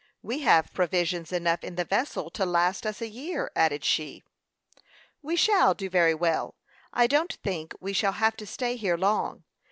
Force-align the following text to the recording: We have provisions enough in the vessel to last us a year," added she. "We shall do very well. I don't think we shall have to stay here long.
We 0.23 0.39
have 0.39 0.73
provisions 0.73 1.31
enough 1.31 1.63
in 1.63 1.75
the 1.75 1.85
vessel 1.85 2.31
to 2.31 2.43
last 2.43 2.87
us 2.87 3.01
a 3.03 3.07
year," 3.07 3.51
added 3.55 3.85
she. 3.85 4.23
"We 5.21 5.35
shall 5.35 5.75
do 5.75 5.91
very 5.91 6.15
well. 6.15 6.55
I 6.91 7.05
don't 7.05 7.33
think 7.43 7.75
we 7.79 7.93
shall 7.93 8.13
have 8.13 8.35
to 8.37 8.47
stay 8.47 8.77
here 8.77 8.97
long. 8.97 9.43